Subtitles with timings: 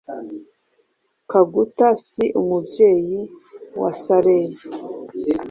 [1.31, 3.19] Kaguta si umubyeyi
[3.81, 4.53] wa Saleh